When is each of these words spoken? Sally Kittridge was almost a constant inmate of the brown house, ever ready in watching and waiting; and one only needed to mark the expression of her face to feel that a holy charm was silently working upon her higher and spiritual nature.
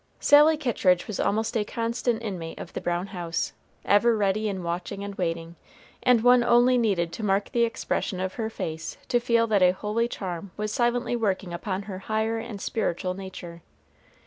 Sally 0.19 0.57
Kittridge 0.57 1.05
was 1.05 1.19
almost 1.19 1.55
a 1.55 1.63
constant 1.63 2.23
inmate 2.23 2.59
of 2.59 2.73
the 2.73 2.81
brown 2.81 3.05
house, 3.05 3.53
ever 3.85 4.17
ready 4.17 4.49
in 4.49 4.63
watching 4.63 5.03
and 5.03 5.13
waiting; 5.13 5.57
and 6.01 6.23
one 6.23 6.43
only 6.43 6.75
needed 6.75 7.13
to 7.13 7.23
mark 7.23 7.51
the 7.51 7.65
expression 7.65 8.19
of 8.19 8.33
her 8.33 8.49
face 8.49 8.97
to 9.09 9.19
feel 9.19 9.45
that 9.45 9.61
a 9.61 9.69
holy 9.73 10.07
charm 10.07 10.49
was 10.57 10.73
silently 10.73 11.15
working 11.15 11.53
upon 11.53 11.83
her 11.83 11.99
higher 11.99 12.39
and 12.39 12.59
spiritual 12.61 13.13
nature. 13.13 13.61